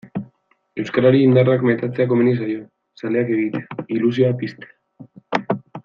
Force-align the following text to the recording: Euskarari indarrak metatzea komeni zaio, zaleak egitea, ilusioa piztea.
Euskarari 0.83 1.19
indarrak 1.25 1.65
metatzea 1.71 2.09
komeni 2.13 2.33
zaio, 2.39 2.65
zaleak 3.03 3.31
egitea, 3.37 3.85
ilusioa 3.99 4.33
piztea. 4.41 5.51